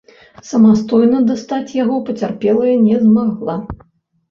Самастойна 0.51 1.19
дастаць 1.27 1.75
яго 1.83 2.01
пацярпелая 2.09 2.75
не 2.89 3.01
змагла. 3.05 3.61